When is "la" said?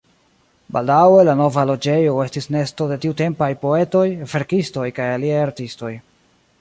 1.27-1.35